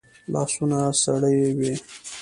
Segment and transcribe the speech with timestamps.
[0.33, 1.73] لاسونه سړې وي